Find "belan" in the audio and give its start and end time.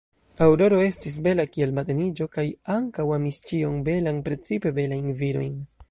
3.91-4.25